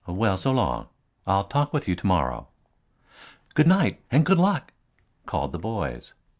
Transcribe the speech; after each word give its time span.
"Well, 0.07 0.35
so 0.35 0.51
long. 0.51 0.87
I'll 1.27 1.43
talk 1.43 1.71
with 1.73 1.87
you 1.87 1.93
to 1.95 2.07
morrow." 2.07 2.47
"Good 3.53 3.67
night 3.67 4.01
and 4.09 4.25
good 4.25 4.39
luck!" 4.39 4.73
called 5.27 5.51
the 5.51 5.59
boys. 5.59 6.13